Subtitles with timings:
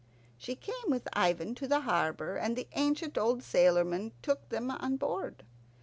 [0.35, 4.97] She came with Ivan to the harbour, and the ancient old sailormen took them on
[4.97, 5.43] board.